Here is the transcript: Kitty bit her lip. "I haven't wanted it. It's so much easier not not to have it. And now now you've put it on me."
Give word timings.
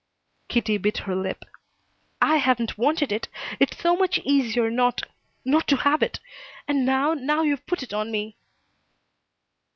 Kitty 0.47 0.79
bit 0.79 0.97
her 1.05 1.15
lip. 1.15 1.45
"I 2.23 2.37
haven't 2.37 2.75
wanted 2.75 3.11
it. 3.11 3.27
It's 3.59 3.77
so 3.79 3.95
much 3.95 4.17
easier 4.23 4.71
not 4.71 5.03
not 5.45 5.67
to 5.67 5.75
have 5.75 6.01
it. 6.01 6.19
And 6.67 6.87
now 6.87 7.13
now 7.13 7.43
you've 7.43 7.67
put 7.67 7.83
it 7.83 7.93
on 7.93 8.09
me." 8.11 8.35